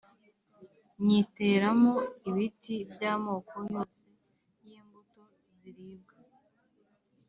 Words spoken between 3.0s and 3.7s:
amoko